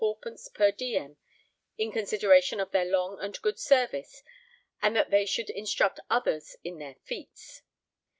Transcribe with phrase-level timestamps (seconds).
[0.55, 1.17] _per diem
[1.77, 4.23] in consideration of their long and good service
[4.81, 7.61] and that they should instruct others in their feats.'